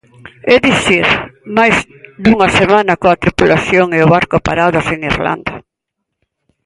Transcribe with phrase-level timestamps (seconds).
[0.53, 1.05] É dicir,
[1.57, 1.75] máis
[2.23, 5.53] dunha semana coa tripulación e o barco parados en Irlanda.